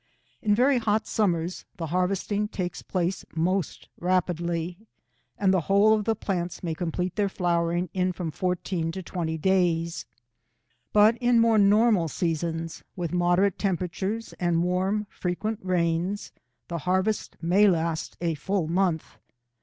[0.41, 4.79] In very hot summers the harvesting takes place most rapidly,
[5.37, 9.37] and the whole of the plants may complete their flowering in from fourteen to twenty
[9.37, 10.07] days;
[10.91, 16.31] but in more normal seasons, with moderate temperatures and warm, frequent rains,
[16.67, 19.19] the harvest may last a full month.